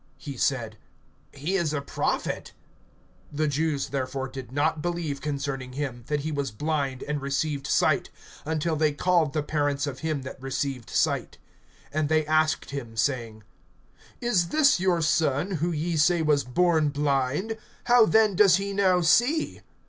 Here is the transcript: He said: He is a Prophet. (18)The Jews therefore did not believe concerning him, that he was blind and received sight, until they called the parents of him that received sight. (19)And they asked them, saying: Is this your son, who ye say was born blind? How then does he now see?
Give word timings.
He 0.17 0.35
said: 0.35 0.79
He 1.31 1.55
is 1.57 1.73
a 1.73 1.79
Prophet. 1.81 2.53
(18)The 3.35 3.49
Jews 3.51 3.89
therefore 3.89 4.27
did 4.29 4.51
not 4.51 4.81
believe 4.81 5.21
concerning 5.21 5.73
him, 5.73 6.05
that 6.07 6.21
he 6.21 6.31
was 6.31 6.49
blind 6.49 7.03
and 7.03 7.21
received 7.21 7.67
sight, 7.67 8.09
until 8.43 8.75
they 8.75 8.93
called 8.93 9.33
the 9.33 9.43
parents 9.43 9.85
of 9.85 9.99
him 9.99 10.23
that 10.23 10.41
received 10.41 10.89
sight. 10.89 11.37
(19)And 11.93 12.07
they 12.07 12.25
asked 12.25 12.71
them, 12.71 12.97
saying: 12.97 13.43
Is 14.19 14.47
this 14.47 14.79
your 14.79 15.03
son, 15.03 15.51
who 15.61 15.71
ye 15.71 15.97
say 15.97 16.23
was 16.23 16.43
born 16.45 16.89
blind? 16.89 17.55
How 17.83 18.07
then 18.07 18.35
does 18.35 18.55
he 18.55 18.73
now 18.73 19.01
see? 19.01 19.61